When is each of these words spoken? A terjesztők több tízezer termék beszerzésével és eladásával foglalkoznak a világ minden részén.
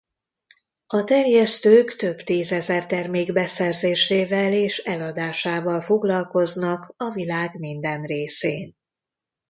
A 0.87 1.03
terjesztők 1.03 1.95
több 1.95 2.17
tízezer 2.21 2.85
termék 2.85 3.33
beszerzésével 3.33 4.53
és 4.53 4.77
eladásával 4.77 5.81
foglalkoznak 5.81 6.93
a 6.97 7.09
világ 7.11 7.59
minden 7.59 8.01
részén. 8.03 8.75